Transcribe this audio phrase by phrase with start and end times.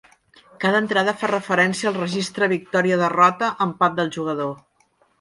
[0.63, 4.55] Cada entrada fa referència al registre Victòria-Derrota-Empat del jugador.